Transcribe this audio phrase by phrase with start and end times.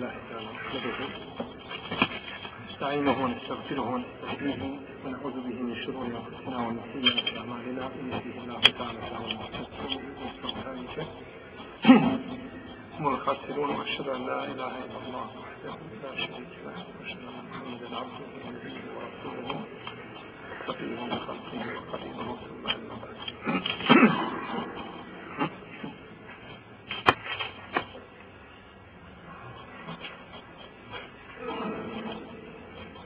[0.00, 0.50] لله تعالى
[2.70, 4.62] نستعينه ونستغفره ونستهديه
[5.04, 9.26] ونعوذ به من شرور أنفسنا ومن سيئات أعمالنا ان يهده الله تعالى فهو
[12.98, 17.96] هم الخاسرون وأشهد أن لا إله إلا الله وحده لا شريك له وأشهد أن محمدا
[17.96, 18.30] عبده
[18.96, 19.60] ورسوله.
[20.68, 22.96] صفيه من خلقه وقريبه ثم أما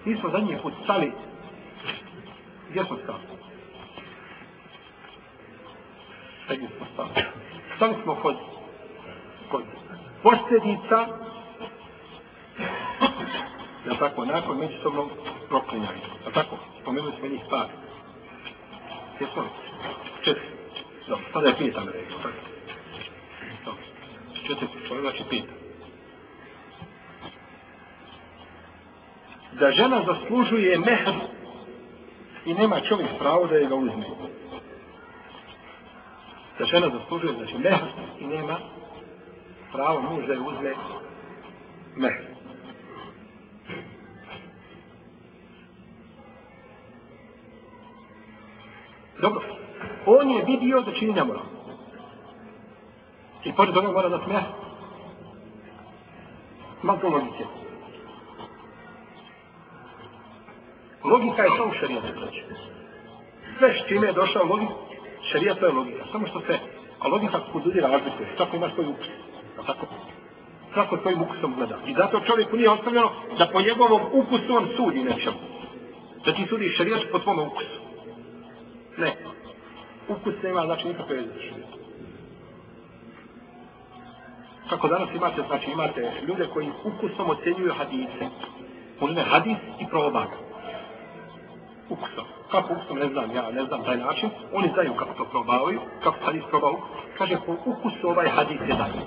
[0.04, 1.12] Mi smo zadnji put stali.
[2.70, 3.22] Gdje smo stali?
[6.48, 7.26] Gdje smo stali?
[7.76, 8.36] Stali smo kod,
[9.50, 9.62] kod
[10.22, 11.06] posljedica
[13.86, 15.10] Ja tako, nakon međusobnog
[15.48, 16.08] proklinjanja.
[16.26, 17.66] Ja tako, spomenuli smo njih par.
[19.16, 19.44] Gdje smo?
[20.24, 20.46] Četiri.
[21.08, 22.18] Dobro, sada je pitan me rekao.
[23.64, 23.82] Dobro.
[24.46, 24.68] Četiri,
[25.00, 25.63] znači pitan.
[29.58, 31.14] Da žena zaslužuje mehr
[32.46, 34.06] i nema čovjek pravo da je ga uzme.
[36.58, 37.80] Da žena zaslužuje znači mehr
[38.20, 38.58] i nema
[39.72, 40.74] pravo muž da je uzme
[41.96, 42.34] mehr.
[49.20, 49.42] Dobro.
[50.06, 51.42] On je vidio da čini nemoral.
[53.44, 54.44] I pored toga mora da smeh.
[56.82, 57.63] Malo to logike.
[61.04, 62.42] Logika je to u šarijetu, znači.
[63.58, 64.74] Sve s čime je došao logika,
[65.32, 66.04] šarijat to je logika.
[66.12, 66.58] Samo što se,
[67.00, 68.28] a logika kod ljudi razlikuje.
[68.36, 69.06] Svako ima svoj ukus.
[69.66, 69.86] Tako?
[70.72, 71.78] Svako svojim ukusom gleda.
[71.86, 75.36] I zato čovjeku nije ostavljeno da po njegovom ukusu on sudi nečemu.
[76.24, 77.80] Da ti sudi šarijat po svom ukusu.
[78.96, 79.16] Ne.
[80.08, 81.32] Ukus nema, znači nikakve veze.
[84.70, 88.26] Kako danas imate, znači imate ljude koji ukusom ocjenjuju hadise.
[89.00, 90.43] Uzme hadis i probaga
[91.88, 92.24] ukusom.
[92.50, 94.30] Kako ukusom, ne znam, ja ne znam taj način.
[94.52, 96.80] Oni znaju kako to probavaju, kako hadis probao.
[97.18, 99.00] Kaže, po ukusu ovaj hadis je dalje.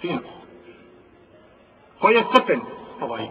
[0.00, 0.18] Sino.
[2.00, 2.60] Koji je stepen
[3.00, 3.28] ovaj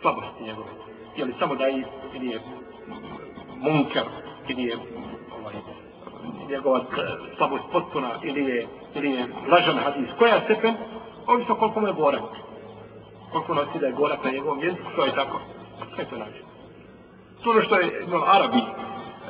[0.00, 0.68] slabosti njegove?
[1.16, 1.84] Je li samo da je,
[2.14, 2.40] ili je
[3.56, 4.04] munker,
[4.48, 4.76] ili je
[5.40, 5.54] ovaj,
[6.48, 6.84] njegova e,
[7.36, 10.08] slabost potpuna, ili je, ili je lažan hadis?
[10.18, 10.74] Koja je stepen?
[11.26, 12.22] Ovisno koliko mu je gorak.
[13.32, 15.40] Koliko nosi da je gorak na njegovom jeziku, to je tako.
[15.94, 16.45] Sve to način?
[17.44, 18.62] Je Ibn Arabi,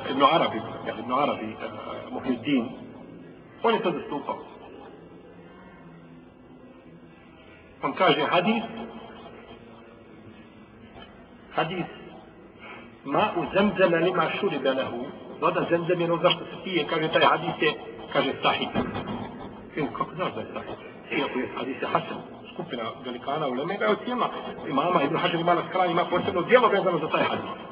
[0.09, 2.69] Ibn Arabi, ja, Ibn Arabi, uh, Muhyiddin,
[3.63, 4.37] on je to zastupao.
[7.83, 8.63] On kaže hadis,
[11.55, 11.85] hadis,
[13.05, 15.05] ma u zemzeme lima šuri belehu,
[15.41, 17.73] voda zemzeme je ono zašto se pije, kaže taj hadis je,
[18.13, 18.69] kaže sahih.
[19.97, 20.77] Kako znaš da je sahih?
[21.11, 22.17] Iako je hadis je hasan,
[22.53, 24.29] skupina velikana u Leme, ga je ocijenila
[24.69, 27.66] imama Ibn Hajar ima na skrani, ima posebno dijelo vezano za taj hadis.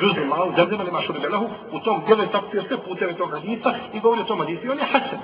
[0.00, 3.74] Žuzi malo, zemljama nema šuri belahu, u tom dijelu je takvio sve puteve tog hadisa
[3.94, 5.18] i govori o tom hadisu i on je hasen.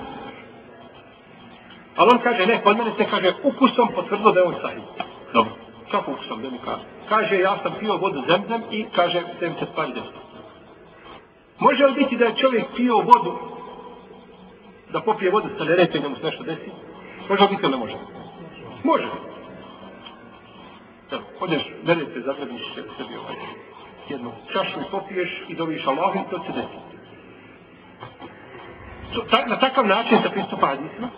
[1.95, 4.83] Ali on kaže, ne, kod mene se kaže, ukusom potvrdilo da je on sahih.
[5.33, 5.51] Dobro.
[5.91, 6.83] Kako ukusom, da mi kaže?
[7.09, 10.21] Kaže, ja sam pio vodu zemljam i kaže, da mi se stvari desno.
[11.59, 13.37] Može li biti da je čovjek pio vodu,
[14.93, 16.71] da popije vodu sa lerete i da mu se nešto desi?
[17.29, 17.95] Može li biti ili ne može?
[18.83, 19.07] Može.
[21.11, 23.35] Evo, odeš, lerete, zagrebiš sebi ovaj
[24.09, 26.87] jednu čašu popiješ i dobiš Allahom, to će desiti.
[29.13, 31.09] To, ta, na takav način se pristupa hadisima.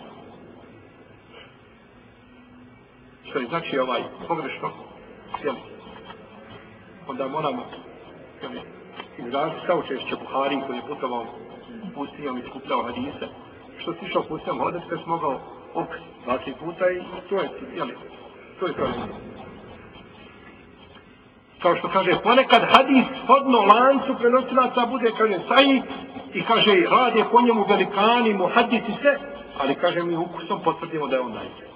[3.30, 4.70] Što je znači ovaj pogrešno,
[5.44, 5.54] jel?
[7.08, 7.62] Onda moramo,
[8.42, 8.52] jel,
[9.18, 11.26] izraziti kao češće Buhari koji je putovao
[11.94, 13.26] pustinjom i skupljao hadise.
[13.78, 15.40] Što si išao pustinjom hodati, kad si mogao
[15.74, 15.90] ok
[16.26, 17.88] 20 puta i to je, jel,
[18.60, 18.86] to je to.
[21.62, 25.82] Kao što kaže, ponekad hadis shodno lancu prenosilaca bude, kaže, saji
[26.34, 28.92] i kaže, rade po njemu velikani, mu hadisi
[29.58, 31.70] ali kaže, mi ukusom potvrdimo da je on najbolji.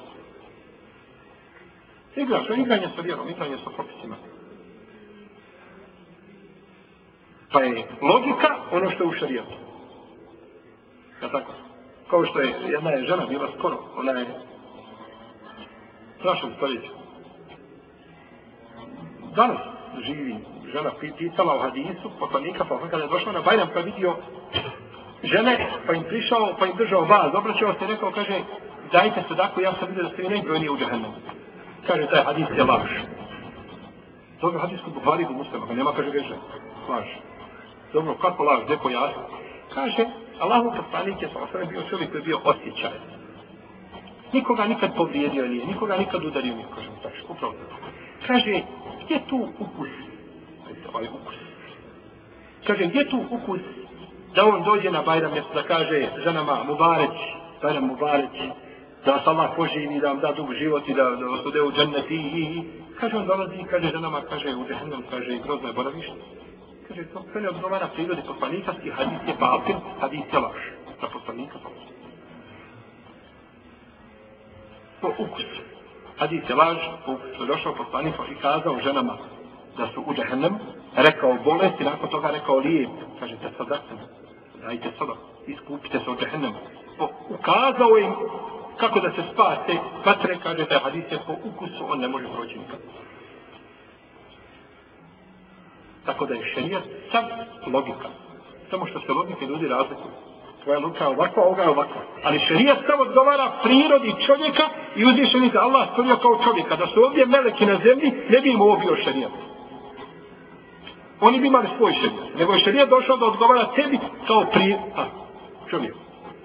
[2.17, 4.17] Igra, što igranje sa vjerom, igranje sa propisima.
[7.53, 9.55] Pa je logika ono što je u šarijetu.
[11.23, 11.53] Ja tako?
[12.11, 14.27] Kao što je jedna je žena bila skoro, ona je
[16.19, 16.91] strašno stoljeću.
[19.35, 20.37] Danas, živi
[20.73, 24.17] žena pitala o hadisu, poslanika, pa kada je došla na Bajram, pa vidio
[25.23, 28.41] žene, pa im prišao, pa im držao vas, obraćao se rekao, kaže,
[28.93, 31.15] dajte se dako, ja sam vidio da ste vi najbrojniji u džahennemu.
[31.87, 32.91] Kaže, taj hadis je laž.
[34.41, 36.37] Dobro, hadis kod Buhari do muslima, pa nema, kaže, reže,
[36.89, 37.07] laž.
[37.93, 39.23] Dobro, kako laž, gdje pojasni?
[39.75, 40.05] Kaže,
[40.41, 42.99] Allahu poslanik je sa bio čovjek koji je bio osjećaj.
[44.33, 46.89] nikoga nikad povrijedio nije, nikoga nikad udario nije, kaže
[47.29, 47.77] upravo to.
[48.27, 48.63] Kaže,
[49.05, 49.89] gdje tu ukus?
[50.89, 51.35] Ovaj ukus.
[52.67, 53.61] Kaže, gdje tu ukus
[54.35, 57.19] da on dođe na Bajram mjesto da kaže ženama Mubareć,
[57.63, 58.37] Bajram Mubareć,
[59.05, 61.73] da vas Allah poživi, da vam da dug život i da, da vas ude u
[61.73, 62.65] dženneti i, i,
[63.01, 66.13] kaže on dolazi i kaže ženama, kaže u džehennem, kaže grozno je boravište.
[66.89, 70.61] Kaže, to, sve ne odgovara prirodi poslanika i hadis je batil, hadis je laž.
[71.01, 71.71] Za poslanika to.
[75.01, 75.74] Po ukusu.
[76.19, 79.17] Hadis je laž, po je došao poslanik i kazao ženama
[79.77, 80.59] da su u džehennem,
[80.97, 82.91] rekao bolesti, nakon toga rekao lijep,
[83.21, 83.99] kaže, te sadatem,
[84.63, 85.13] dajte sada,
[85.47, 86.59] iskupite se od džehennema.
[87.29, 88.15] Ukazao im
[88.77, 92.59] kako da se spase vatre, kaže taj hadis je po ukusu, on ne može proći
[92.59, 92.79] nikad.
[96.07, 96.83] Tako da je šerijat
[97.13, 97.25] sam
[97.73, 98.09] logika.
[98.71, 100.15] Samo što se logike ljudi razlikuju.
[100.65, 102.01] Tvoja ruka je ovakva, ovoga je ovakva.
[102.25, 104.65] Ali šerijat samo odgovara prirodi čovjeka
[104.97, 106.77] i uzvišeni za Allah stvorio kao čovjeka.
[106.77, 109.33] Da su ovdje meleki na zemlji, ne bi im ovo bio šerijat.
[111.21, 112.39] Oni bi imali svoj šerijat.
[112.39, 114.77] Nego je šerijat došao da odgovara tebi kao pri...
[114.97, 115.05] a,
[115.71, 115.95] čovjek.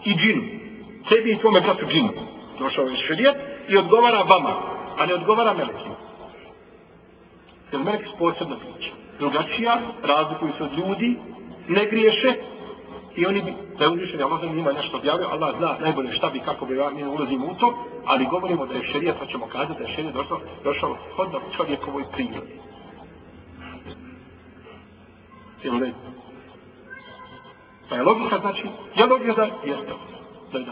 [0.06, 0.42] I džinu.
[1.10, 2.10] Tebi i tvome bratu džinu.
[2.60, 3.36] Došao je šerijat
[3.68, 4.56] i odgovara vama,
[4.98, 5.95] a ne odgovara melekima.
[7.72, 8.92] Jer melek je posebno biće.
[9.19, 11.18] Drugačija, razlikuju se od ljudi,
[11.68, 12.33] ne griješe,
[13.15, 16.29] i oni bi, da je uzvišen, Allah im njima nešto objavio, Allah zna najbolje šta
[16.29, 17.73] bi, kako bi, mi ne ulazimo u to,
[18.06, 22.03] ali govorimo da je šerija, pa ćemo kazati da je šerija došao, došao hodno čovjekovoj
[22.11, 22.59] prirodi.
[25.63, 25.94] Jel ne?
[27.89, 28.63] Pa je logika, znači,
[28.95, 29.94] je logika da jeste.
[30.51, 30.71] Da je da.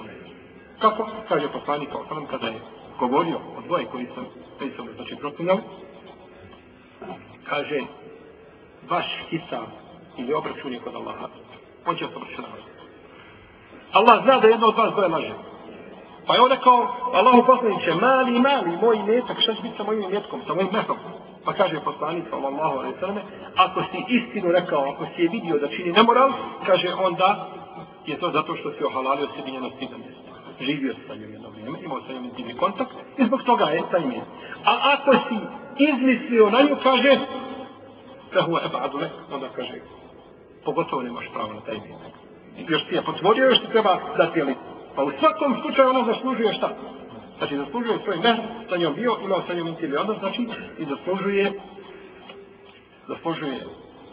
[0.80, 1.10] Kako?
[1.28, 2.62] Kaže poslanik kao sam kada je
[3.00, 4.26] govorio o dvoje koji sam,
[4.58, 5.62] koji sam znači, proklinjali.
[7.44, 7.80] Kaže,
[8.90, 9.68] vaš hisab
[10.18, 11.28] ili obračun je kod Allaha.
[11.88, 12.60] On će oprostiti namaz.
[13.92, 15.34] Allah zna da jedno od vas dvoje laže.
[16.28, 20.10] Pa je on rekao, Allahu poslaniće, mali, mali, moj metak, šta će biti sa mojim
[20.12, 20.98] metkom, sa mojim metom?
[21.46, 23.18] Pa kaže poslanik sallallahu alejhi sallam,
[23.56, 26.32] ako si istinu rekao, ako si je vidio da čini nemoral,
[26.66, 27.48] kaže onda
[28.06, 29.98] je to zato što si ohalalio sebi njeno stidno.
[30.60, 34.06] Živio sa njom jedno vrijeme, imao sa njom intimni kontakt i zbog toga je taj
[34.06, 34.32] mjesto.
[34.66, 35.38] A ako si
[35.84, 37.20] izmislio na nju, kaže,
[38.34, 39.74] fehu huwa ebadu lek, onda kaže,
[40.68, 42.08] pogotovo nemaš pravo na taj mjesto.
[42.74, 44.56] Još ti je potvorio, još ti treba dati li.
[44.96, 46.70] Pa u svakom slučaju ona zaslužuje šta?
[47.38, 48.38] Znači, zaslužuje svoj mehr,
[48.70, 50.42] sa njom bio, imao sa njom intimni odnos, znači,
[50.80, 51.52] i zaslužuje,
[53.08, 53.58] zaslužuje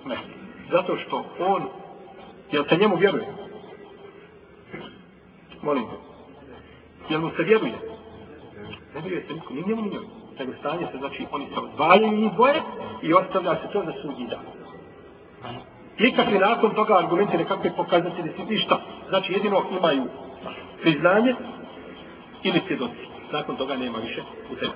[0.05, 0.19] mehr.
[0.71, 1.63] Zato što on,
[2.53, 3.27] jel se njemu vjeruje?
[5.63, 5.97] Molim te.
[7.09, 7.79] Jel mu se vjeruje?
[8.95, 10.07] Ne vjeruje se nikom, ni njemu, ni njemu.
[10.39, 12.63] Nego stanje se, znači, oni se odvajaju njih dvoje
[13.03, 14.45] i ostavlja se to za sudnji dan.
[15.99, 18.81] Nikakvi nakon toga argumenti nekakve pokazati da su ništa.
[19.09, 20.05] Znači, jedino imaju
[20.83, 21.35] priznanje
[22.43, 24.73] ili svjedoci nakon toga nema više u tebi.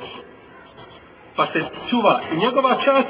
[1.36, 3.08] Pa se čuva i njegova čast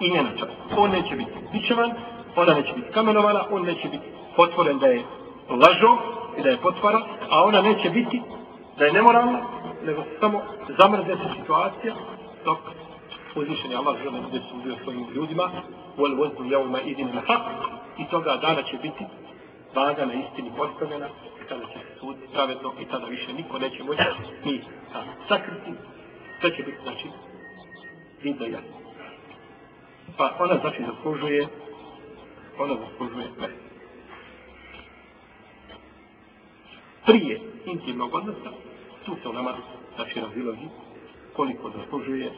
[0.00, 0.52] i njena čast.
[0.76, 1.90] On neće biti bićevan,
[2.36, 4.04] ona neće biti kamenovana, on neće biti
[4.36, 5.04] potvoren da je
[5.48, 5.96] lažo
[6.38, 7.00] i da je potvara,
[7.30, 8.22] a ona neće biti
[8.78, 9.40] da je nemoralna,
[9.84, 10.42] nego samo
[10.78, 11.94] zamrze se situacija
[12.44, 12.58] dok
[13.36, 15.50] uzvišeni Allah žele da se ubio svojim ljudima
[15.96, 17.42] wal waznu jevma idin na hak,
[17.98, 19.04] i toga dana će biti
[19.74, 21.08] vaga na istini postavljena
[21.48, 24.02] kada će se sud pravedno i tada više niko neće moći
[24.44, 24.60] ni
[25.28, 25.72] sakriti.
[26.40, 27.08] Sve će biti, znači,
[28.22, 28.80] vidno i jasno.
[30.16, 31.48] Pa ona, znači, zaslužuje,
[32.58, 33.48] ona zaslužuje sve.
[37.06, 38.50] Prije intimnog odnosa,
[39.04, 39.56] tu se u nama,
[39.96, 40.68] znači, razilazi
[41.36, 42.32] koliko zaslužuje,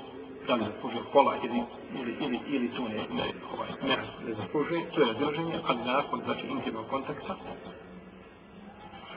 [0.46, 1.62] da ne zaslužuje pola ili,
[2.00, 3.96] ili, ili, ili tu ne, ne, ovaj, ne,
[4.26, 7.36] ne zaslužuje, to je razilaženje, ali nakon, znači, intimnog kontakta,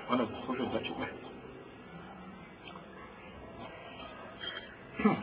[0.10, 1.08] ona zaslužuje znači me.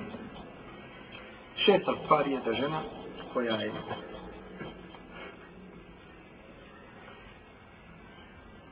[1.64, 2.82] Šesta stvar je da žena
[3.32, 3.72] koja je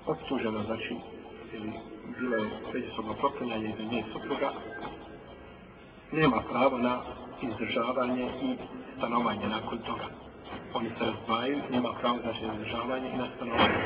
[0.06, 0.96] optužena, znači,
[1.52, 1.72] ili
[2.20, 4.52] bila je međusobno proklinjanje ili nije supruga,
[6.12, 7.02] nema pravo na
[7.42, 8.56] izdržavanje i
[8.96, 10.06] stanovanje nakon toga.
[10.74, 13.80] Oni se razdvajaju, nema pravo znači na izdržavanje i na stanovanje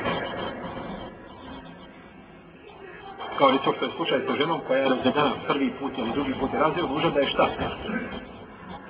[3.37, 6.33] kao li to što je slučaj sa ženom koja je razvedena prvi put ili drugi
[6.39, 7.49] put je razvio, duža da je šta?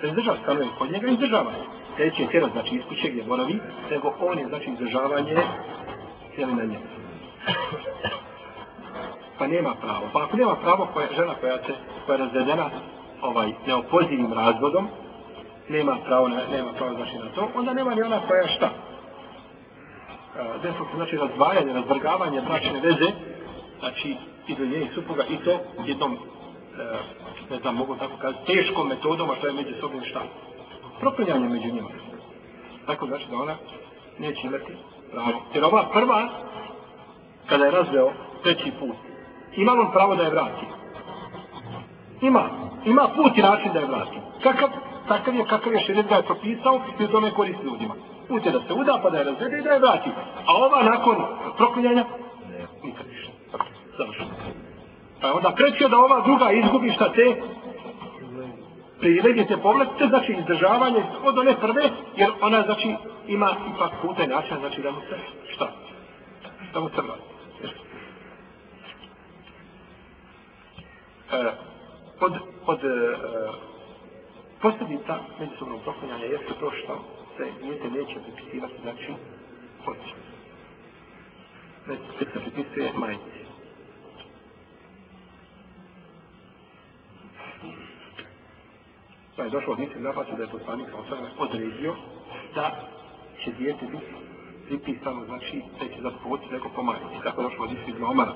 [0.01, 1.65] Da izdržava stanuje kod njega izdržavanje.
[1.95, 3.60] Treći je tjera, znači iskuće gdje boravi,
[3.91, 5.38] nego on je znači izdržavanje
[6.36, 6.84] cijeli na njegu.
[9.38, 10.10] Pa nema pravo.
[10.13, 11.74] Pa ako nema pravo koja, žena koja, se,
[12.05, 12.69] koja je razvedena
[13.22, 14.88] ovaj, neopozivim razvodom,
[15.69, 18.69] nema pravo, na, nema pravo znači na to, onda nema ni ona koja šta?
[20.39, 23.12] E, Desno se znači razdvajanje, razvrgavanje bračne veze,
[23.79, 24.15] znači
[24.48, 26.17] i njenih supruga i to jednom, e,
[27.50, 30.22] ne znam, mogu tako kazati, teškom metodom, a to je među sobim šta?
[31.00, 31.89] Proklinjanje među njima.
[32.86, 33.55] Tako znači da ona
[34.19, 34.74] neće imati
[35.12, 35.41] pravo.
[35.53, 36.29] Jer ova prva,
[37.50, 38.12] kada je razveo
[38.43, 38.95] treći put,
[39.55, 40.65] ima on pravo da je vrati.
[42.22, 42.64] Ima.
[42.86, 44.18] Ima put i način da je vrati.
[44.44, 44.70] Kakav?
[45.08, 47.94] Takav je kakav je šedet ga je propisao i to ne koristi ljudima.
[48.27, 50.10] Put je da se uda pa da je razvede i da je vrati.
[50.46, 51.15] A ova nakon
[51.58, 52.06] proklinjanja,
[52.50, 53.32] ne, nikad više.
[53.98, 54.30] Završeno.
[55.22, 57.42] Pa onda krećio da ova druga izgubi šta te
[59.00, 61.84] privilegije te povlastice, znači izdržavanje od one prve,
[62.15, 62.96] jer ona znači
[63.27, 65.18] ima ipak puta i način, znači da mu se
[65.54, 65.72] šta?
[66.74, 67.36] Da mu se vrati.
[71.32, 71.51] E,
[72.20, 72.34] od,
[72.67, 73.17] od e,
[74.62, 77.03] posljedica međusobnog proklinjanja jeste to što
[77.38, 79.13] se dijete neće pripisivati, znači,
[79.86, 80.13] hoće.
[81.88, 83.45] Već se pripisuje majici.
[89.36, 91.95] Pa je došlo od njih napasu da je poslanik sa osvrame odredio
[92.55, 92.72] da
[93.43, 94.25] će dijete biti
[94.67, 97.24] pripisano, znači da će zapovoditi neko po majici.
[97.24, 98.34] Tako je došlo od njih iz Omara.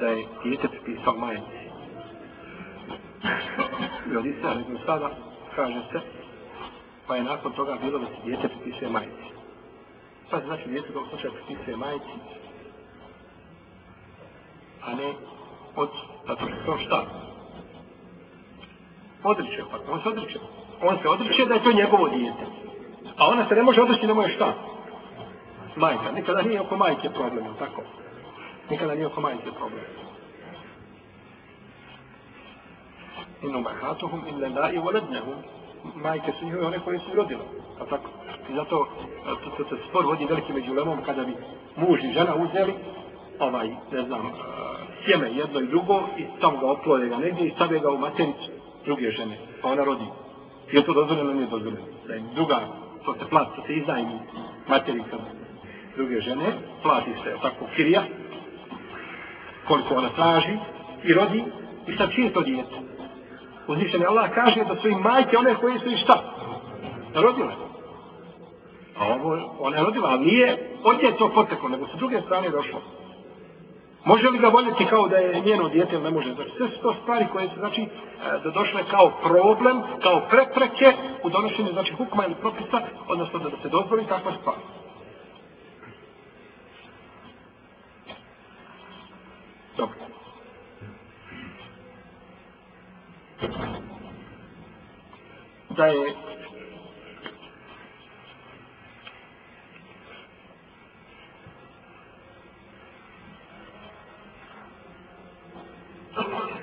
[0.00, 1.55] Da je dijete pripisao majici.
[4.12, 5.10] I od nego sada,
[5.56, 6.00] kaže se,
[7.06, 9.26] pa je nakon toga bilo da se djete pripisuje majici.
[10.30, 12.12] Pa znači djete u slučaju pripisuje majici,
[14.86, 15.14] a ne
[15.76, 15.90] od,
[16.26, 17.06] zato što to šta?
[19.22, 20.38] Odriče, pa on se odriče.
[20.82, 22.46] On se odriče da je to njegovo djete.
[23.16, 24.54] A ona se ne može odreći, ne može šta?
[25.76, 26.12] Majka.
[26.12, 27.82] Nikada nije oko majke problem, tako?
[28.70, 30.05] Nikada nije oko majke problem.
[33.42, 35.34] In umahatuhum illa la i volednehum.
[35.94, 37.44] Majke su njihove one koje su rodile.
[37.80, 38.10] A tako?
[38.50, 38.88] I zato
[39.44, 41.32] to, to, se spor vodi veliki među lemom kada bi
[41.76, 42.74] muž i žena uzeli
[43.38, 44.32] ovaj, ne znam,
[45.04, 48.50] sjeme jedno i drugo i tam ga oplode ga negdje i stave ga u matericu
[48.84, 50.06] druge žene, pa ona rodi.
[50.72, 51.86] Je to dozvoljeno ili nije dozvoljeno?
[52.08, 52.60] Da im druga,
[53.04, 54.18] to se plati, to se iznajmi
[54.68, 55.16] materica
[55.96, 56.52] druge žene,
[56.82, 58.02] plati se tako kirija,
[59.68, 60.58] koliko ona traži
[61.04, 61.44] i rodi,
[61.86, 62.76] i sad čije to djete?
[63.68, 66.22] Uzvišen je Allah kaže da su im majke one koje su i šta?
[67.14, 67.54] Rodile.
[68.98, 72.50] A ovo, ona je rodila, ali nije od nje to poteklo, nego su druge strane
[72.50, 72.80] došlo.
[74.04, 76.34] Može li ga voljeti kao da je njeno dijete ili ne može?
[76.34, 77.88] Znači, sve su to stvari koje su, znači, e,
[78.44, 80.92] da došle kao problem, kao prepreke
[81.22, 84.56] u donošenju, znači, hukma ili propisa, odnosno da se dozvoli takva stvar.
[89.76, 89.96] Dobro.
[95.76, 96.14] Da je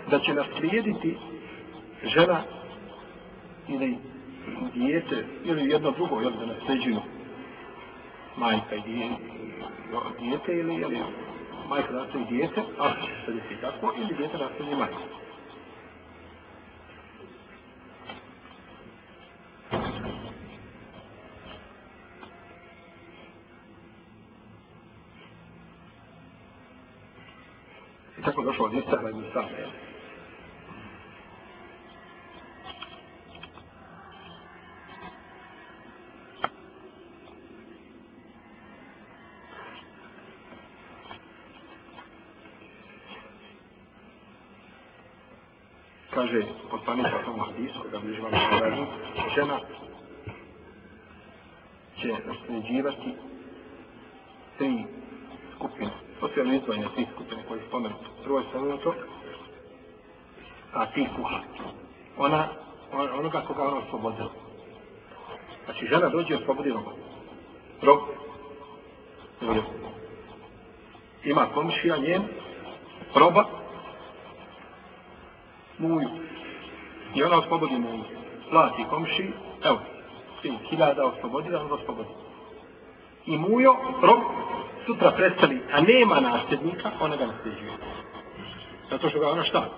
[0.09, 1.17] da će naslijediti
[2.03, 2.43] žena
[3.67, 3.97] ili
[4.73, 7.01] dijete ili jedno drugo jel, da nasljeđuju
[8.37, 8.81] majka i
[10.19, 10.99] dijete ili ili
[11.69, 12.89] majka nasljeđuje dijete, a
[13.25, 15.22] sad je tako, ili dijete nasljeđuje majka.
[28.63, 29.43] Došlo od i Musa.
[46.13, 48.85] kaže poslanik o tom hadisu, da bliži vam kažu,
[49.35, 49.59] žena
[52.01, 53.15] će nasljeđivati
[54.57, 54.83] tri
[55.55, 55.91] skupine,
[56.33, 57.95] socijalno izdvojene tri skupine koji spomenu.
[58.23, 58.93] Prvo je spomenuto,
[60.73, 61.39] a ti kuha.
[62.17, 62.47] Ona,
[62.91, 64.29] on, onoga koga ona oslobodila.
[65.65, 66.91] Znači, žena dođe i oslobodi roba.
[67.81, 67.99] Rob.
[71.23, 72.23] Ima komšija njen,
[73.15, 73.45] roba,
[75.77, 76.09] muju.
[77.15, 78.03] I ona oslobodi muju.
[78.49, 79.31] Plati komši,
[79.63, 79.79] evo,
[80.41, 82.09] svi hiljada oslobodila, on oslobodi.
[83.25, 84.19] I mujo, rob,
[84.85, 87.71] sutra prestali, a nema nasljednika, ona ga nasljeđuje.
[88.89, 89.69] Zato što ga ona šta?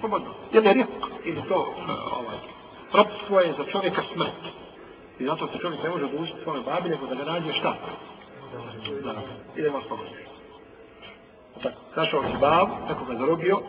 [0.00, 0.34] Slobodno.
[0.52, 1.04] Jer je rizik.
[1.24, 2.36] ili to, e, ovaj,
[2.92, 4.54] propstvo je za čovjeka smrt.
[5.18, 7.74] I zato se čovjek ne može odlučiti svome babi, nego da ga nađe šta?
[9.04, 9.14] Da,
[9.56, 10.12] idemo slobodno.
[11.56, 13.60] E tako, našao si babu, tako ga zarobio,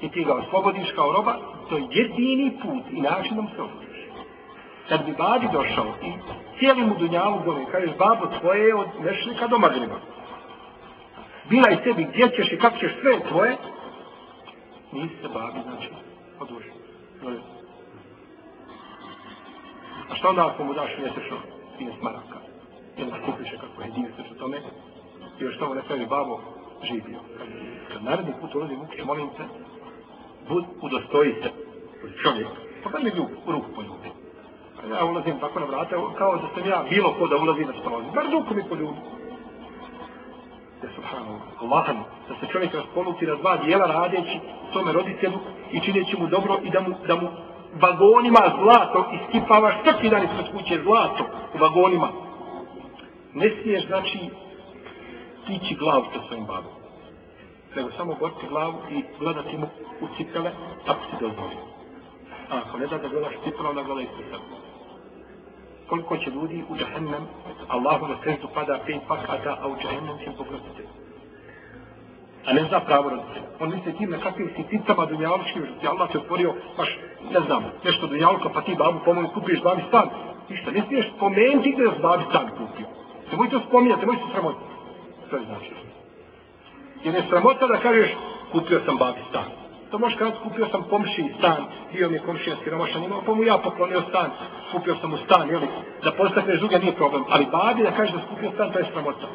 [0.00, 1.36] i ti ga oslobodiš kao roba,
[1.68, 3.95] to je jedini put i način da mu se oslobodiš.
[4.88, 6.12] Kad bi babi došao i
[6.58, 9.98] cijeli mu dunjavu gove, kažeš, babo, tvoje je od nešlika do magriba.
[11.50, 13.56] Bila i sebi gdje ćeš i kako ćeš sve tvoje.
[14.92, 15.88] Nisi se babi, znači,
[16.40, 16.70] oduži.
[20.10, 21.36] A što onda ako mu daš mjesečno
[21.80, 22.38] 13 maraka?
[22.96, 24.58] Ili da kupiš kako je jedinstvo što tome?
[25.40, 26.40] I još tamo ne pravi babo
[26.82, 27.20] živio.
[27.88, 29.44] Kad, naredni put ulazim u kuću, molim te,
[30.48, 31.50] bud, udostoji se
[32.22, 32.48] čovjek.
[32.48, 34.05] Pa, pa kad mi ljubu, u ruku poljubi.
[34.76, 37.66] Pa ja ulazim tako na vrate, kao da sam ja bilo ko da ulazi na
[37.66, 38.10] znači, stolazim.
[38.14, 39.00] Bar duku mi poljubi.
[40.82, 41.96] Ja e, subhanallah, Allahan,
[42.28, 44.40] da se čovjek raspoluti na dva dijela radeći
[44.72, 45.38] tome roditelju
[45.72, 47.28] i čineći mu dobro i da mu, da mu
[47.80, 52.08] vagonima zlato iskipavaš svaki dan ispred kuće zlato u vagonima.
[53.34, 54.18] Ne smiješ, znači,
[55.46, 56.72] tići glavu sa svojim babom.
[57.76, 59.66] Nego samo boriti glavu i gledati mu
[60.00, 60.50] u cipele,
[60.86, 61.64] tako si dozvolio.
[62.50, 64.65] A ako ne da da gledaš cipele, onda gledaj se.
[65.88, 67.24] Koliko će ljudi u džahennem,
[67.68, 70.82] Allahu na sreću pada pet pakata, a u džahennem će pokrotiti.
[72.46, 73.46] A ne zna pravo roditelja.
[73.60, 76.98] On misli tim na kakvim sitnicama dunjaločkim, što ti Allah se otvorio, baš,
[77.32, 80.08] ne znam, nešto dunjalka, pa ti babu pomoći, kupiš babi stan.
[80.48, 82.86] Ništa, ne smiješ spomenuti gdje je babi stan kupio.
[83.30, 84.72] Nemoj to spominjati, nemoj se sramotiti.
[85.30, 85.70] To je znači.
[87.04, 88.10] Jer je sramota da kažeš,
[88.52, 89.65] kupio sam babi stan.
[89.96, 93.42] To možeš kada kupio sam komši stan, bio mi je komšija siromašan, imao, pa mu
[93.42, 94.30] ja poklonio stan,
[94.72, 95.68] kupio sam mu stan, jeli,
[96.04, 97.24] da postakneš druga nije problem.
[97.28, 99.28] Ali babi da kaže da skupio stan, to je sramota.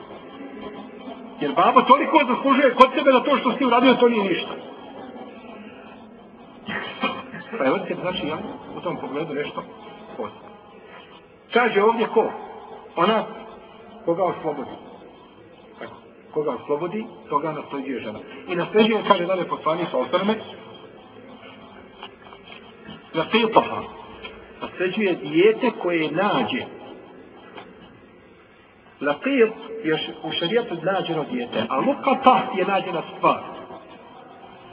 [1.40, 4.54] Jer baba toliko zaslužuje kod sebe da to što si uradio, to nije ništa.
[7.58, 8.38] Pa evo se znači ja
[8.78, 9.64] u tom pogledu nešto
[10.18, 10.46] posto.
[11.54, 12.32] Kaže ovdje ko?
[12.96, 13.24] Ona
[14.06, 14.91] koga oslobodi.
[16.34, 18.20] Koga oslobodi, toga nasljeđuje žena.
[18.48, 20.36] I nasljeđuje, kaže dalje poslani sa osrme,
[23.14, 23.82] na filtoha.
[24.62, 26.66] Nasljeđuje dijete koje nađe.
[29.02, 29.52] Laqir
[29.84, 33.40] je u šarijetu nađeno dijete, a lukata je nađena stvar.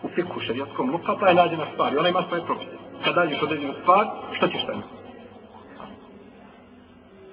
[0.03, 2.77] U fiku šarijetskom lukata je nađena stvar i ona ima svoje propise.
[3.05, 4.83] Kad nađeš određenu stvar, što ćeš tamo?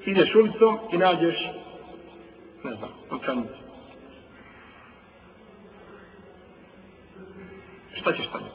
[0.06, 1.50] Ideš ulicom i nađeš,
[2.64, 3.65] ne znam, novčanicu.
[8.06, 8.46] Šta ćeš sa tamo?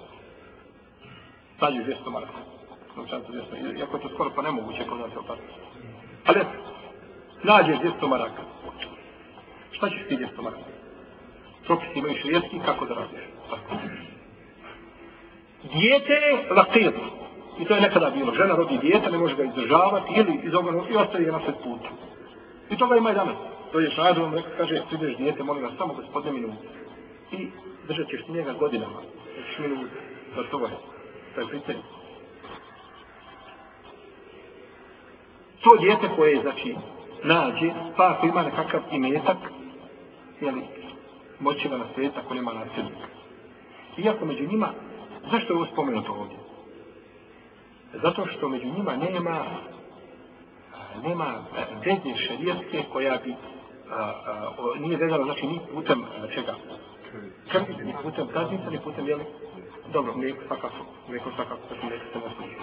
[1.60, 2.40] Nađeš 200 maraka.
[2.96, 3.78] Novčanca 200.
[3.78, 5.44] Iako je to skoro pa nemoguće kod nas je opasno.
[6.26, 6.40] Ali
[7.42, 8.42] nađeš 200 maraka.
[9.70, 10.70] Šta ćeš ti 200 maraka?
[11.66, 13.20] Propisi imaju šrijetski, kako da radiš?
[13.50, 13.74] Tako.
[15.72, 16.92] Dijete je lakir.
[17.60, 18.34] I to je nekada bilo.
[18.34, 21.54] Žena rodi dijete, ne može ga izdržavati ili iz ovoga i ostaje ga na sred
[21.64, 21.88] puta.
[22.70, 23.36] I toga ima i danas.
[23.72, 26.62] To je šađu, on rekao, kaže, prideš dijete, molim vas, samo gospodine minuta.
[27.32, 27.48] I
[27.90, 29.00] držat ćeš njega godinama.
[29.34, 29.94] Znači minuta.
[30.34, 30.50] To je
[31.34, 31.82] to je pitanje.
[35.60, 36.74] To djete koje, znači,
[37.24, 39.36] nađe, pa ako ima nekakav imetak,
[40.40, 40.62] jeli,
[41.40, 43.06] moći ga naslijediti ako nema nasljednika.
[43.96, 44.68] Iako među njima,
[45.30, 46.36] zašto je ovo spomenuto ovdje?
[48.02, 49.44] Zato što među njima nema
[51.02, 51.44] nema
[51.84, 53.34] veze šarijetske koja bi
[53.90, 56.54] a, a, o, nije vezana, znači ni putem a, čega?
[57.48, 59.24] Krvi, ni putem kaznica, ni putem, jeli?
[59.92, 62.56] Dobro, mlijeko svakako, mlijeko svakako, tako mlijeko se nasliđe.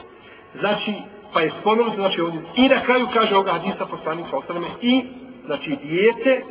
[0.59, 0.93] Znači,
[1.33, 5.03] pa je spomenuto, znači ovdje, i na kraju kaže ovoga hadisa poslanika osaleme, i,
[5.45, 6.43] znači, dijete,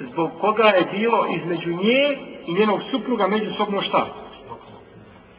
[0.00, 4.06] zbog koga je bilo između nje i njenog supruga međusobno šta?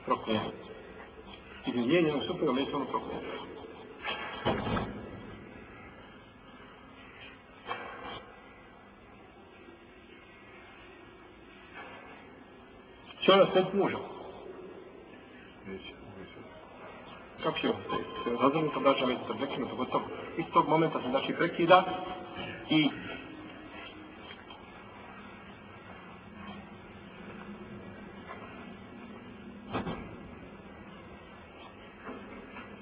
[0.06, 0.52] Proklijeno.
[1.67, 3.48] Između nje i njenog supruga međusobno proklijeno.
[13.29, 13.97] Će ona sve muža?
[15.67, 15.93] Neće
[17.43, 17.67] kako će
[18.23, 20.03] se razumjeti braća među se prekinuti, gotovo
[20.37, 21.83] iz tog momenta se znači prekida
[22.69, 22.89] i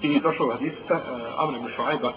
[0.01, 2.13] I došlo u hadista, uh, e, Amr ibn Šuajba,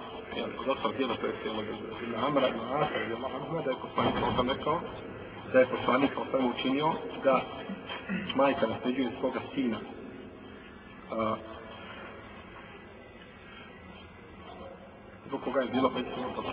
[0.61, 4.15] od ostalog djela, to je cijelo ibn Amra ibn Asa, ibn Allah, da je poslanik
[4.37, 4.81] sam rekao,
[5.54, 7.42] da je poslanik sam učinio da
[8.36, 9.78] majka nasljeđuje svoga sina.
[11.12, 11.38] Uh,
[15.28, 16.44] zbog koga je bilo pećino to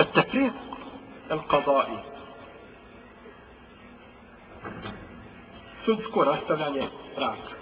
[0.00, 0.54] التفريق
[1.30, 1.98] القضائي
[5.84, 7.54] sudsko rastavljanje braka.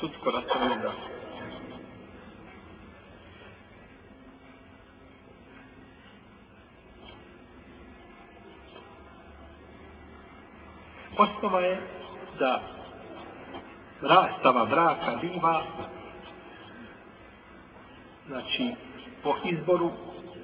[0.00, 1.08] Sudsko rastavljanje braka.
[11.17, 11.81] Osnova je
[12.39, 12.61] da
[14.01, 15.63] rastava braka biva
[18.27, 18.71] znači
[19.23, 19.91] po izboru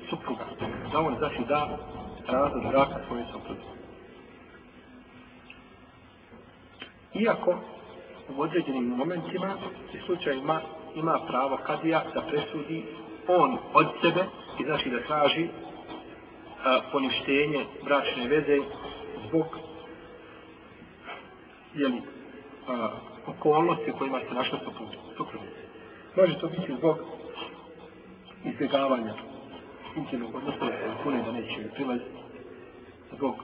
[0.09, 0.45] supruga.
[0.91, 1.77] Da on znači da
[2.27, 3.61] razlog braka svoje supruge.
[7.13, 7.55] Iako
[8.37, 9.55] u određenim momentima
[9.93, 10.61] i slučajima
[10.95, 12.85] ima pravo kadija da presudi
[13.27, 14.25] on od sebe
[14.59, 15.47] i znači da traži
[16.65, 18.57] a, poništenje bračne veze
[19.27, 19.68] zbog
[21.73, 22.01] jeli,
[22.67, 22.89] a,
[23.27, 24.59] okolnosti u kojima se našla
[25.17, 25.59] supružnica.
[26.15, 26.97] Može to biti zbog
[28.43, 29.13] izbjegavanja
[29.95, 31.99] intimnog odnosa da se kune da neće prilaz
[33.15, 33.35] zbog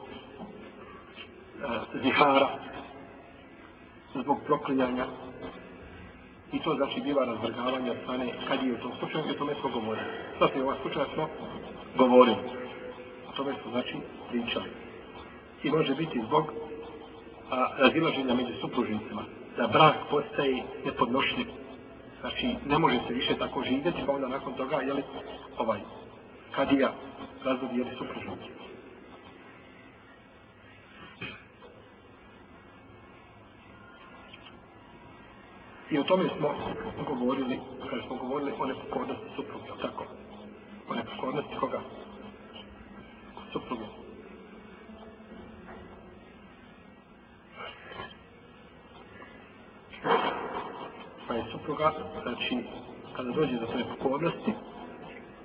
[1.63, 2.49] a, zihara
[4.15, 5.05] zbog proklinjanja
[6.53, 9.53] i to znači biva razvrgavanje od strane kad je u tom slučaju i o tome
[9.61, 10.07] smo govorili.
[10.39, 11.29] Sad je ovaj slučaj smo
[11.97, 12.37] govorili.
[13.29, 13.95] O tome smo znači
[14.29, 14.69] pričali.
[15.63, 16.53] I može biti zbog
[17.49, 19.23] Pa razilaženja među supružnicima.
[19.57, 21.47] Da brak postaje nepodnošljiv.
[22.21, 25.03] Znači, ne može se više tako živjeti, pa onda nakon toga, jeli,
[25.57, 25.79] ovaj,
[26.51, 26.93] kadija
[27.43, 28.55] razvodi, jeli, supružnici.
[35.91, 36.49] I o tome smo
[37.07, 40.05] govorili, kada smo govorili o nepokornosti supruga, tako?
[40.89, 41.81] O nepokornosti koga?
[43.53, 44.04] Supruga.
[51.45, 52.57] Pa supruga, znači,
[53.15, 54.53] kada dođe do svoje nepokornosti,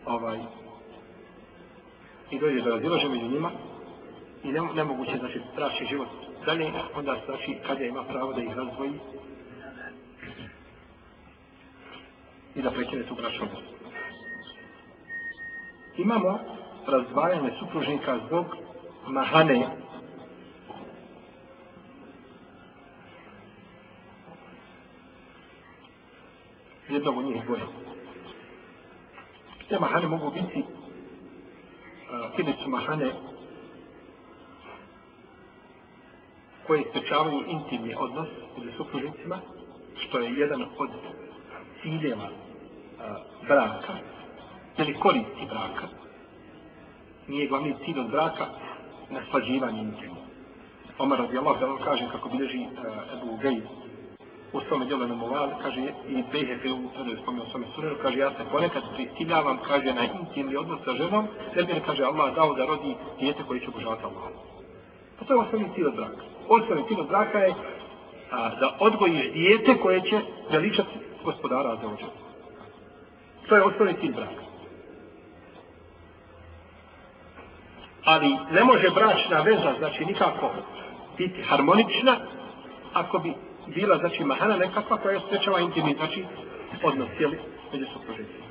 [0.07, 0.39] ovaj,
[2.31, 3.51] i dođe do razilaže među njima,
[4.45, 6.09] i ne, nemoguće, znači, traši život
[6.47, 8.93] dalje, onda, znači, kada ima pravo da ih razdvoji,
[12.55, 13.47] i da prekine tu bračnu.
[15.97, 16.39] Imamo
[16.87, 18.47] razdvajanje supružnika zbog
[19.07, 19.69] mahane
[26.91, 27.63] jednog od njih dvoje.
[29.69, 33.13] Te mahane mogu biti e, uh, ili su mahane
[36.67, 39.39] koje sprečavaju intimni odnos među supružnicima,
[39.97, 40.91] što je jedan od
[41.83, 42.33] ciljeva e,
[43.49, 43.93] braka,
[44.79, 45.89] ili koristi braka,
[47.29, 48.47] nije glavni cilj od braka
[49.11, 50.17] naslađivanje intimu.
[50.99, 53.69] Omar radi Allah da kaže kako bilježi uh, Ebu Gejdu
[54.53, 57.41] u svome djelu na Moval, kaže i BHP u tada je svome
[57.75, 62.05] sunenu, kaže ja se ponekad prisiljavam, kaže na intimni odnos sa ženom, jer mi kaže
[62.05, 64.31] Allah dao da rodi dijete koji će obožavati Allah.
[65.19, 66.23] Pa to je osnovni cilj od braka.
[66.49, 67.55] Osnovni cilj od braka je
[68.31, 72.05] a, da odgojiš dijete koje će veličati gospodara za ođe.
[73.49, 74.43] To je osnovni cilj braka.
[78.05, 80.51] Ali ne može bračna veza, znači nikako
[81.19, 82.17] biti harmonična,
[82.93, 83.35] ako bi
[83.75, 86.25] bila, znači, mahana nekakva koja sprečava intimni, znači,
[86.83, 87.39] odnos, jeli,
[87.73, 88.45] među supružnicima.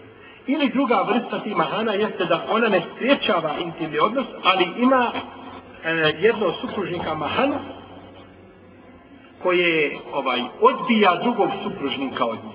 [0.48, 5.12] Ili druga vrsta ti mahana jeste da ona ne sprečava intimni odnos, ali ima
[5.84, 7.60] e, jedno supružnika mahana
[9.44, 12.52] koje ovaj odbija drugog supružnika od nje.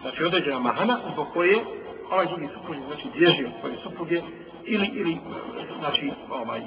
[0.00, 1.64] znači određena mahana zbog koje
[2.10, 4.22] ovaj drugi supružnik znači bježi od svoje supruge
[4.64, 5.18] ili ili
[5.78, 6.64] znači ovaj e,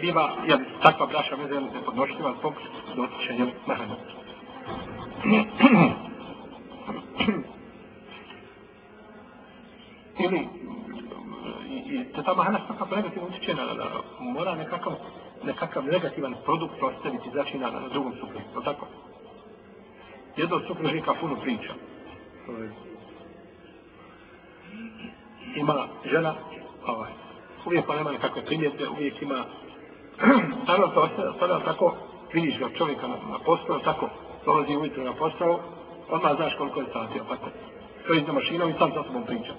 [0.00, 2.54] biva je takva braša veza je nepodnošljiva zbog
[2.96, 3.96] dotičenja mahana
[10.18, 10.48] ili
[11.68, 13.84] i, i te ta mahana svakako negativno utječe na, na,
[14.20, 14.92] mora nekakav
[15.44, 18.86] nekakav negativan produkt ostaviti znači na, na drugom suprugu, tako?
[20.36, 21.74] Jedno od supružnika puno priča
[25.56, 26.34] ima žena,
[26.86, 27.10] ovaj,
[27.66, 29.44] uvijek pa nema nekakve primjete, uvijek ima,
[30.66, 31.08] Sada to
[31.40, 31.94] sada tako,
[32.32, 34.08] vidiš ga čovjeka na, na posao, tako,
[34.44, 35.60] dolazi ujutro na posao,
[36.10, 37.46] odmah znaš koliko je sati, a tako,
[38.04, 39.52] stoji za mašinom i sam sa sobom priča.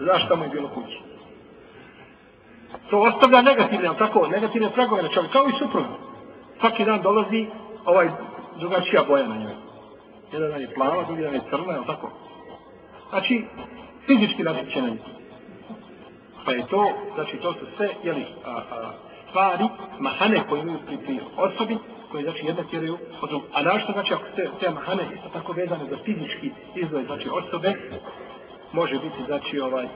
[0.00, 1.00] Znaš šta mu je bilo kući.
[2.90, 5.96] To ostavlja negativne, tako, negativne tragove na čovjeka, kao i suprotno.
[6.60, 7.46] Svaki dan dolazi
[7.84, 8.08] ovaj
[8.58, 9.66] drugačija boja na njoj
[10.32, 12.10] jedan dan je plava, drugi dan je crna, je tako?
[13.10, 13.44] Znači,
[14.06, 14.92] fizički različite na.
[16.44, 18.92] Pa je to, znači to su sve, jeli, a, a,
[19.28, 19.64] stvari,
[19.98, 21.78] mahane koje imaju pri, pri osobi,
[22.10, 23.48] koje znači jedna tjeraju od drugog.
[23.52, 27.74] A našto znači ako te, te mahane isto tako vezane za fizički izgled, znači osobe,
[28.72, 29.86] može biti znači ovaj,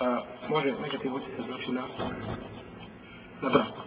[0.00, 1.82] a, može negativ utjecati znači na,
[3.42, 3.84] na brak.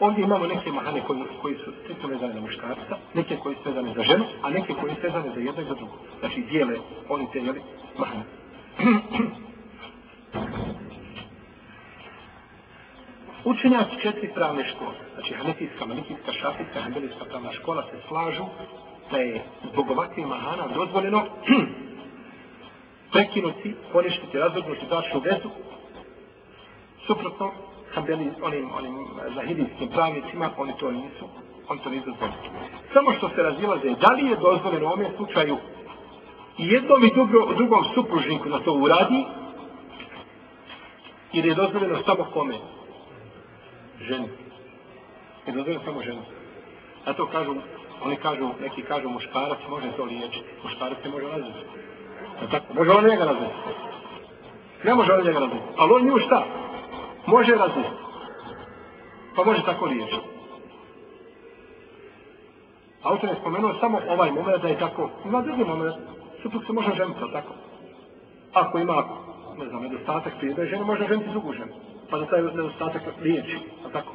[0.00, 3.94] Ovdje imamo neke mahane koji, koji su striktno vezane za muškarca, neke koji su vezane
[3.94, 5.92] za ženu, a neke koji su vezane za jedno i za drugo.
[6.20, 6.76] Znači, dijele
[7.08, 7.60] oni te, jeli,
[7.98, 8.24] mahane.
[13.46, 18.44] Učenjaci četiri pravne škole, znači Hanefijska, Malikijska, Šafijska, Hanbelijska pravna škola se slažu
[19.10, 21.22] da je zbog ovakve mahana dozvoljeno
[23.12, 25.48] prekinuti, poništiti, razvrgnuti bračnu vezu,
[27.06, 27.52] suprotno,
[27.94, 31.24] Hanbeli, onim, onim zahidijskim pravnicima, oni to nisu,
[31.68, 32.50] oni to nisu dozvolili.
[32.92, 35.56] Samo što se razilaze, da li je dozvoljeno u ovom slučaju
[36.58, 39.24] i jednom i drugo, drugom supružniku da to uradi,
[41.32, 42.75] ili je dozvoljeno samo kome?
[44.08, 44.28] Ženi.
[45.46, 46.22] Je dozvoljeno samo ženi.
[47.04, 47.54] A to kažu,
[48.04, 50.48] oni kažu, neki kažu muškarac može to liječiti.
[50.64, 51.58] Muškarac ne može razviti.
[52.50, 53.54] Tako, može on njega razviti.
[54.84, 55.64] Ne može on njega razviti.
[55.76, 56.46] Ali on nju šta?
[57.26, 57.88] Može razviti.
[59.36, 60.26] Pa može tako liječiti.
[63.02, 65.10] Autor je spomenuo samo ovaj moment da je tako.
[65.24, 65.96] Ima drugi moment.
[66.42, 67.54] Suprug se može ženiti, tako?
[68.52, 69.04] Ako ima,
[69.58, 71.72] ne znam, nedostatak prije da je žena, može ženiti drugu ženu.
[72.10, 73.58] Pa da taj nedostatak liječi,
[73.92, 74.12] tako?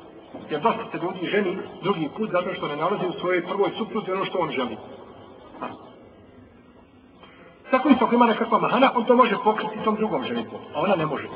[0.49, 4.11] Jer dosta se ljudi ženi drugi put zato što ne nalazi u svojoj prvoj supruzi
[4.11, 4.77] ono što on želi.
[5.61, 5.67] A.
[7.71, 10.95] Tako isto ako ima nekakva mahana, on to može pokriti tom drugom ženitom, a ona
[10.95, 11.27] ne može.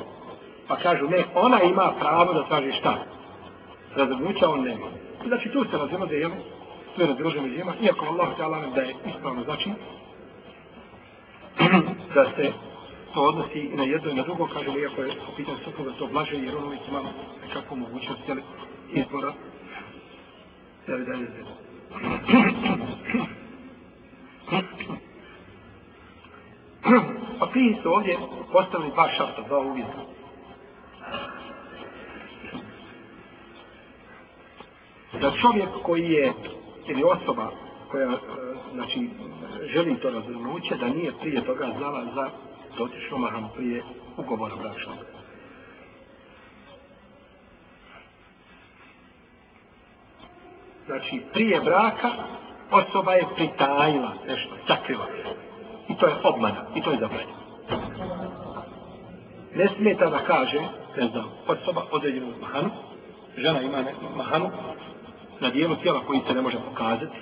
[0.67, 2.95] Pa kažu, ne, ona ima pravo da traži šta?
[3.95, 4.87] Razvrnuća on nema.
[5.27, 6.31] Znači tu se razvijemo jel?
[6.95, 8.43] tu je razvrnućeno jema, iako Allah te
[8.75, 9.69] da je ispravno znači,
[12.15, 12.53] da se
[13.15, 15.91] to odnosi i na jedno i na drugo, kaže li, ako je u pitanju supruga
[15.99, 17.01] to blaže, jer on uvijek ima
[17.47, 18.38] nekakvu mogućnost, jel,
[18.91, 19.34] izbora,
[20.88, 21.56] jel, da je izbora.
[27.39, 28.17] Pa prije su ovdje
[28.51, 30.06] postavili dva šarta, dva uvjeta.
[35.21, 36.34] Da čovjek koji je,
[36.88, 37.51] ili osoba
[37.91, 38.17] koja, e,
[38.73, 39.10] znači,
[39.73, 42.30] želi to razvrnuće, da nije prije toga znala za
[42.77, 43.83] dotičnu mahanu prije
[44.17, 44.97] ugovora bračnog.
[50.85, 52.11] Znači, prije braka
[52.71, 55.07] osoba je pritajila nešto, sakrila.
[55.89, 57.45] I to je obmana, i to je zabranjeno.
[59.55, 60.61] Ne smeta da kaže,
[60.97, 62.69] ne znam, osoba određenu mahanu,
[63.38, 64.51] žena ima ne, mahanu
[65.39, 67.17] na dijelu tijela koji se ne može pokazati,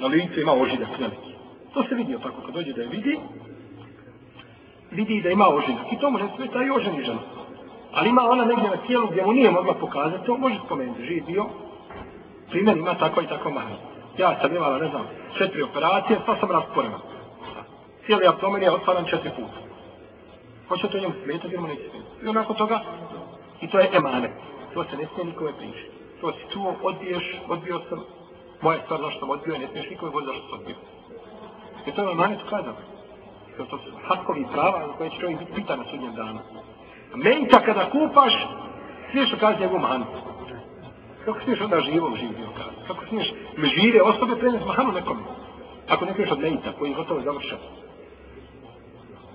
[0.00, 1.32] na licu ima ožiljak veliki.
[1.74, 3.18] To se vidi tako, kad dođe da je vidi,
[4.90, 5.92] vidi da ima ožiljak.
[5.92, 7.20] I to mu ne smeta i oženi žena.
[7.92, 11.24] Ali ima ona negdje na tijelu gdje mu nije mogla pokazati, to može spomenuti, živ
[11.26, 11.46] bio,
[12.50, 13.76] primjer ima tako i tako mahanu.
[14.18, 15.06] Ja sam imala, ne znam,
[15.38, 16.98] četiri operacije, pa sam rasporena
[18.08, 19.58] cijeli abdomen je otvaran četiri puta.
[20.68, 22.24] Hoće to njemu smetati ili mu neće smetati.
[22.24, 22.80] I onako toga,
[23.60, 24.30] i to je emane.
[24.74, 25.90] To se ne smije nikome priči.
[26.20, 27.98] To si čuo, odbiješ, odbio sam.
[28.60, 30.76] Moja stvar zašto sam odbio, ne smiješ nikome god zašto sam odbio.
[31.86, 32.46] I to je emane tu
[33.58, 36.40] To, su hakovi prava za koje će čovjek biti pitan na sudnjem danu.
[37.14, 38.34] Menka kada kupaš,
[39.10, 40.06] smiješ ukazati njegovu manu.
[41.24, 42.86] Kako smiješ onda živom živio ukazati?
[42.86, 43.32] Kako smiješ
[43.74, 45.18] žive osobe preneti mahanu nekom?
[45.88, 47.58] Ako ne smiješ od mejita koji je gotovo završao.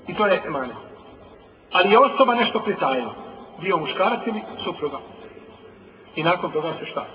[0.07, 0.75] I to je emanet.
[1.71, 3.15] Ali je osoba nešto pritajila.
[3.62, 4.97] Bio muškarac ili supruga.
[6.15, 7.05] I nakon toga se šta?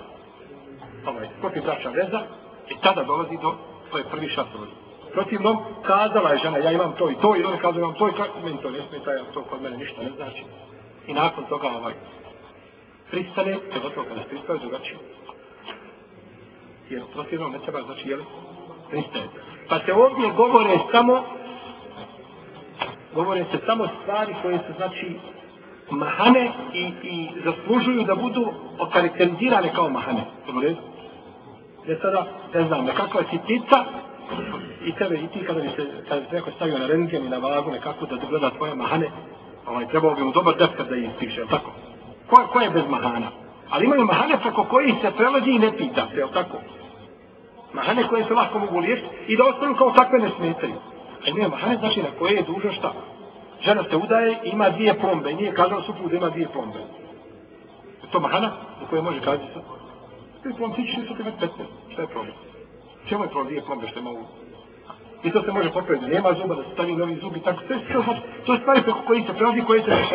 [1.05, 2.21] Ovaj, protiv braća veza
[2.69, 3.55] i tada dolazi do
[3.91, 4.88] to je prvi šatovi.
[5.13, 8.11] Protivnom, kazala je žena, ja imam to i to, i on kazao imam to i
[8.11, 10.43] to, meni to ne smeta, ja to kod mene ništa ne znači.
[11.07, 11.93] I nakon toga ovaj,
[13.11, 14.97] pristane, to gotovo kada pristane, drugačije.
[16.89, 18.19] Jer protivno ne treba, znači, jel,
[18.89, 19.27] pristaje.
[19.69, 21.23] Pa se ovdje govore samo
[23.13, 25.15] govore se samo stvari koje su znači
[25.89, 30.25] mahane i, i zaslužuju da budu okarakterizirane kao mahane.
[30.47, 33.85] Dobro je sada, ne znam, nekakva sitnica
[34.85, 37.37] i tebe i ti kada bi se, kada bi neko stavio na rentgen i na
[37.37, 39.09] vagu nekako da dogleda tvoje mahane,
[39.67, 41.71] ovaj, trebao bi mu dobar defter da ih ispiše, tako?
[42.29, 43.27] Ko, ko je bez mahana?
[43.69, 46.57] Ali imaju mahane preko koji se prelazi i ne pita se, tako?
[47.73, 50.75] Mahane koje se lahko mogu liječiti i da ostanu kao takve ne smetaju.
[51.27, 52.93] A nije mahane znači na koje je dužo šta?
[53.61, 55.33] Žena se udaje i ima dvije plombe.
[55.33, 56.79] Nije kazao supru da ima dvije plombe.
[58.03, 58.51] Je to mahana
[58.83, 59.63] u kojoj može kazati sad?
[60.41, 61.47] Dvije plombe, ti ćeš nisu ti već 15.
[61.93, 62.48] Šta je problem?
[63.09, 64.19] Čemu je problem dvije plombe što je malo?
[65.23, 66.05] I to se može popraviti.
[66.05, 67.61] Nema zuba da se stavi novi zub i tako.
[67.67, 68.03] To je, to,
[68.45, 70.05] to je stvari preko koji se pravi, koje se ne.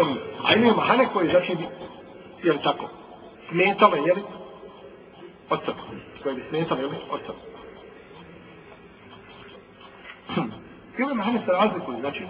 [0.45, 1.73] A imaju mahane koje začne biti,
[2.43, 2.89] jel tako,
[3.49, 4.17] smetale, jel?
[5.51, 5.79] Od sebe.
[6.23, 6.91] Koje bi smetale, jel?
[7.11, 7.39] Od sebe.
[10.99, 12.23] I ove mahane se razlikuju, znači,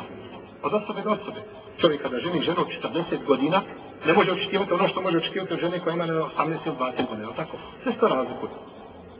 [0.62, 1.40] od osobe do osobe.
[1.80, 3.62] Čovjek kada ženi ženu od 40 godina,
[4.06, 7.32] ne može očekivati ono što može očekivati od žene koja ima 18 ili 20 godina,
[7.36, 7.56] tako?
[7.82, 8.50] Sve se to razlikuje.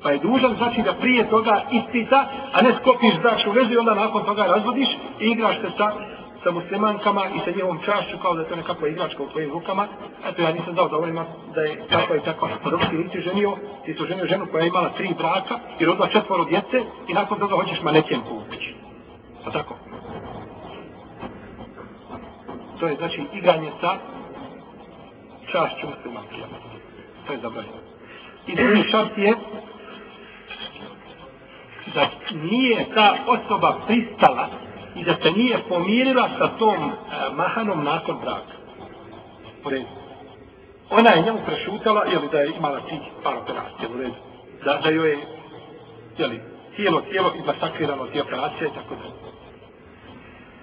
[0.05, 3.95] Pa je dužan, znači, da prije toga ispita, a ne skopiš braću vezu i onda
[3.95, 4.89] nakon toga razvodiš
[5.21, 5.87] i igraš se sa,
[6.43, 9.87] sa muslimankama i sa njevom čašću kao da je to nekakva igračka u tvojim rukama.
[10.29, 12.49] Eto, ja nisam dao dovoljima da je tako i tako.
[12.63, 15.85] Pa dobro ti nisi ženio, ti su ženio ženu koja je imala tri braka i
[15.85, 18.75] rodila četvoro djece i nakon toga hoćeš manekjen kupići.
[19.45, 19.75] Pa tako?
[22.85, 23.97] to je znači igranje sa
[25.53, 26.21] čašću muslima
[27.27, 27.77] to je zabranjeno
[28.47, 29.35] i drugi šart je
[31.95, 32.09] da
[32.43, 34.49] nije ta osoba pristala
[34.95, 36.91] i da se nije pomirila sa tom e,
[37.35, 38.55] mahanom nakon braka.
[39.65, 39.87] U redu.
[40.91, 44.15] Ona je njemu prešutala, jeli da je imala tih par operacija, u redu.
[44.65, 45.19] Da, da joj je,
[46.19, 46.41] jeli,
[46.77, 49.35] cijelo tijelo i masakrirano tije operacije i tako da.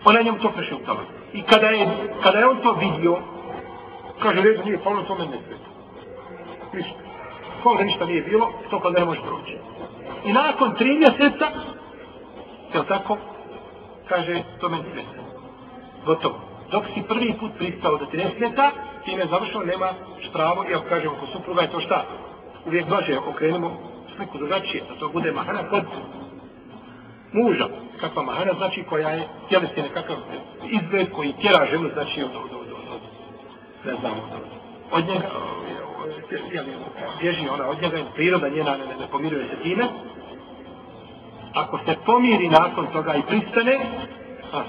[0.06, 1.04] Ona je njemu to prešutala.
[1.34, 1.88] I kada je,
[2.24, 3.18] kada je on to vidio,
[4.22, 5.70] kaže, redu, nije, pa ono to mene ne sveta.
[6.74, 7.00] Ništa.
[7.64, 9.58] Kao ništa nije bilo, to kada ne može proći.
[10.26, 11.46] I nakon tri mjeseca,
[12.74, 13.18] je tako,
[14.08, 15.22] kaže, to meni smeta.
[16.06, 16.40] Gotovo.
[16.72, 18.72] Dok si prvi put pristao da ti ne smeta,
[19.06, 19.90] ti ne završao, nema
[20.34, 22.06] pravo, i ako kažemo, ko supruga je to šta?
[22.66, 23.78] Uvijek dođe, okrenemo
[24.16, 25.84] sliku drugačije, da to bude mahana kod
[27.34, 27.68] muža.
[28.00, 30.16] Kakva mahana znači koja je tjelesni nekakav
[30.70, 33.02] izgled koji tjera ženu, znači od, od, od, od, od
[33.86, 34.42] ne znam, od,
[34.92, 35.30] od njega,
[37.22, 39.84] bježi ona od njega, priroda njena ne, ne, pomiruje se time,
[41.54, 43.80] ako se pomiri nakon toga i pristane,
[44.54, 44.64] a,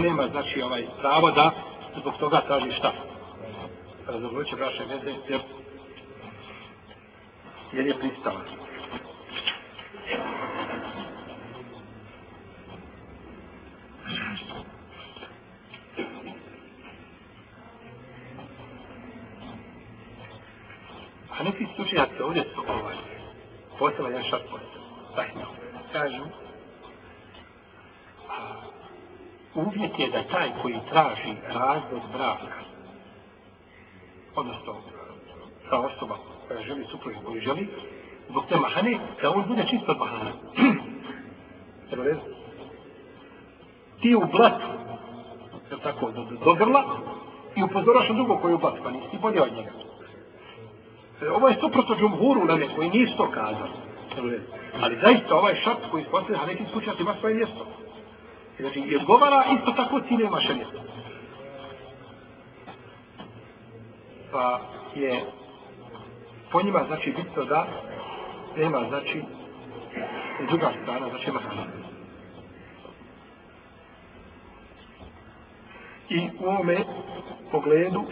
[0.00, 1.50] nema znači ovaj pravo da
[2.00, 2.92] zbog toga traži šta.
[4.06, 5.40] Razumljuće braše veze, jer,
[7.72, 8.40] jer je pristala.
[21.82, 22.96] Ovaj, A ovdje su ovaj,
[23.78, 24.82] posebno jedan šart posebno,
[25.16, 26.22] Rahimahullah kažu
[29.54, 32.54] uvjet je da taj koji traži razvod braka
[34.34, 34.74] odnosno
[35.70, 36.16] ta osoba
[36.48, 37.68] koja želi supružu koju želi
[38.28, 40.32] zbog te mahane da on bude čist od mahana
[41.90, 42.20] treba reći
[44.00, 44.66] ti u blatu
[45.70, 46.84] je tako do, do, do grla
[47.56, 49.91] i upozoraš na drugo koji je u blatu pa nisi bolje od njega
[51.30, 53.72] ovo je suprotno džumhuru na koji nisu to kazali
[54.80, 57.66] Ali zaista ovaj šart koji postoje, a neki slučaj ima svoje mjesto.
[58.60, 60.54] Znači, je govara isto tako cilje vaše.
[64.32, 64.60] Pa
[64.94, 65.24] je
[66.52, 67.66] po njima znači bitno da
[68.56, 69.22] nema znači
[70.48, 71.72] druga strana, znači ima strana.
[76.08, 76.78] I u ovome
[77.50, 78.04] pogledu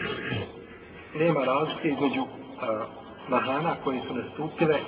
[1.15, 4.79] nema razlike između uh, mahana koje su nastupile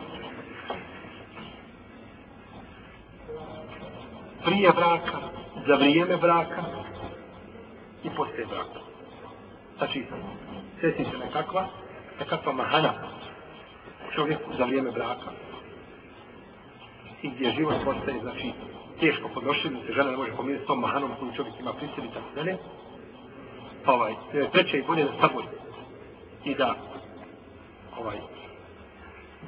[4.46, 5.18] prije braka,
[5.68, 6.64] za vrijeme braka
[8.04, 8.80] i poslije braka.
[9.78, 10.06] Znači,
[10.82, 11.68] seti se nekakva,
[12.20, 12.94] nekakva mahana
[14.16, 15.32] čovjeku za vrijeme braka
[17.22, 18.52] i gdje život postaje, znači,
[19.00, 22.36] teško podnošljiv, se žena ne može pomiriti s tom mahanom koju čovjek ima prisili, tako
[22.36, 22.58] da ne.
[23.86, 24.14] Pa ovaj,
[24.52, 25.48] treće i bolje da sabori
[26.46, 26.76] i da
[28.00, 28.18] ovaj,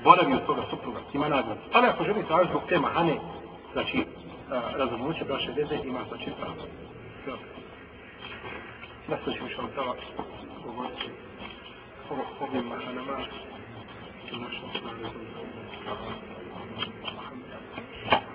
[0.04, 1.58] boravi od toga supruga, ima nagrad.
[1.74, 3.20] Ali ako želi tražiti zbog te mahane,
[3.74, 4.06] znači,
[4.78, 6.56] razumnoće braše veze, ima znači pravo.
[7.26, 7.48] Dobro.
[9.08, 9.96] Nastavit ćemo što vam tava
[10.66, 11.10] govoriti
[12.10, 13.18] o ovim mahanama
[14.32, 15.12] i našom snagom.
[15.84, 16.14] Hvala.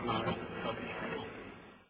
[0.05, 0.40] Hvala.